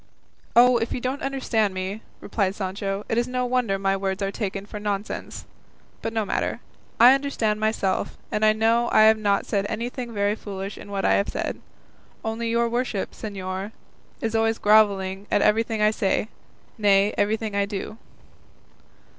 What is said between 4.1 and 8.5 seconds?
are taken for nonsense; but no matter; I understand myself, and